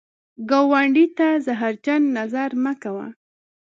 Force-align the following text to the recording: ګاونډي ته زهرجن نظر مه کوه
ګاونډي 0.49 1.05
ته 1.17 1.27
زهرجن 1.45 2.01
نظر 2.17 2.49
مه 2.63 2.73
کوه 2.81 3.07